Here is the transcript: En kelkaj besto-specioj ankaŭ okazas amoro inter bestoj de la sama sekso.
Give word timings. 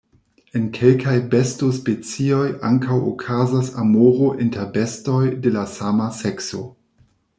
En 0.59 0.63
kelkaj 0.75 1.13
besto-specioj 1.33 2.47
ankaŭ 2.69 2.97
okazas 3.11 3.69
amoro 3.83 4.31
inter 4.47 4.67
bestoj 4.79 5.21
de 5.45 5.53
la 5.59 5.67
sama 5.75 6.09
sekso. 6.23 6.65